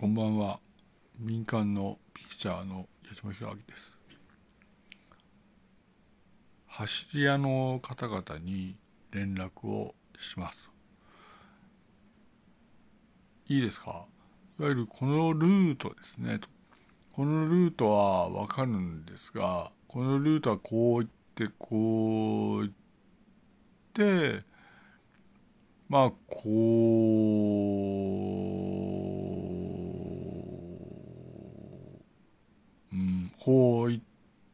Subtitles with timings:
[0.00, 0.60] こんばんは。
[1.18, 3.92] 民間のピクチャーの矢島弘明です。
[6.68, 8.78] 走り屋の方々に
[9.10, 10.70] 連絡をします。
[13.46, 14.06] いいですか？
[14.58, 16.40] いわゆるこのルートですね。
[17.12, 22.74] このルートはわかるんですがこのルートはこう行ってこう行っ
[23.92, 24.44] て
[25.90, 26.50] まあこう
[32.92, 34.04] うんこう行っ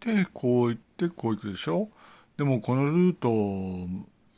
[0.01, 1.91] てこう行ってこう行くでしょ？
[2.37, 3.89] でもこのルート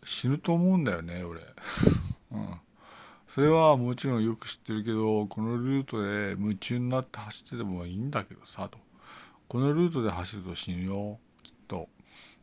[0.04, 1.40] 死ぬと思うんだよね俺。
[2.32, 2.54] うん。
[3.34, 8.78] それはもちろんよく知ってるけどこのルートで夢中になって走っててもいいんだけどさと。
[9.48, 11.88] このルートで走ると死ぬよきっと。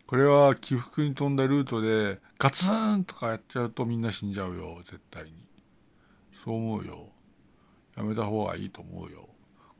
[0.07, 5.31] これは起伏に飛んだルートでガツンとかやっちゃうとみんな死んじゃうよ絶対に。
[6.43, 7.09] そう思うよ。
[7.97, 9.27] やめた方がいいと思うよ。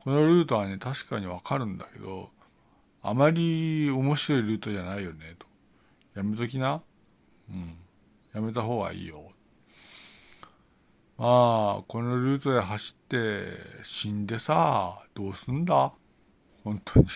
[0.06, 2.30] このルートはね確かにわかるんだけど
[3.02, 5.46] あまり面白いルートじゃないよねと。
[6.14, 6.80] やめときな。
[7.50, 7.74] うん。
[8.32, 9.32] やめた方がいいよ。
[11.18, 13.48] まあこのルートで走って
[13.82, 15.92] 死んでさどうすんだ？
[16.62, 17.06] 本当に。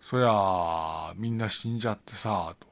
[0.00, 2.68] そりゃみんな死んじゃってさと。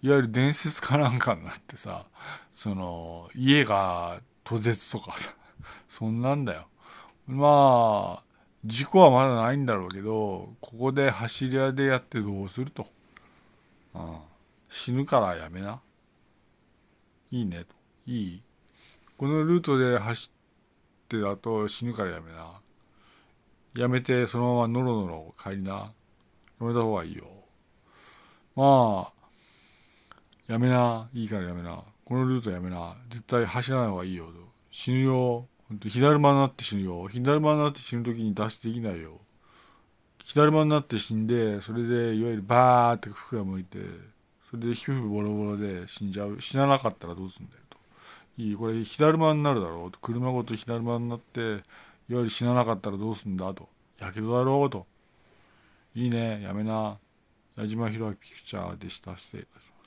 [0.00, 2.06] いわゆる伝説かなんかになってさ
[2.54, 5.34] その家が途絶とかさ
[5.90, 6.68] そんなんだよ。
[7.26, 8.27] まあ
[8.64, 12.86] 事故はまだないんだろうけどここで走り屋でやってどうすると、
[13.94, 14.16] うん、
[14.68, 15.80] 死ぬからやめな
[17.30, 17.64] いいね
[18.06, 18.42] いい
[19.18, 20.38] このルートで走っ
[21.08, 22.60] てだと死ぬからやめな。
[23.74, 25.72] やめてそのままノロノロ帰りな。
[25.72, 25.92] や
[26.60, 27.24] めた方がいいよ。
[28.54, 29.12] まあ、
[30.46, 31.08] やめな。
[31.12, 31.82] いいからやめな。
[32.04, 32.96] このルートやめな。
[33.10, 34.28] 絶対走らない方がいいよ。
[34.70, 35.48] 死ぬよ。
[35.68, 37.08] ほんと左間になって死ぬよ。
[37.08, 39.20] 左間になって死ぬ時に脱出できないよ。
[40.24, 43.78] 左間になって死んで、それでいわゆるバーって服が向いて、
[44.50, 46.40] それで皮膚ボロボロで死んじゃう。
[46.40, 47.78] 死ななかったらどうすんだよと。
[48.38, 51.60] いいこれ火だるまになるだろうと車ごと火だるまになっていわ
[52.08, 53.68] ゆる死ななかったらどうすんだと
[53.98, 54.86] やけどだろうと
[55.94, 56.98] いいねやめな
[57.56, 59.77] 矢島弘明ピクチャーでした失礼いたします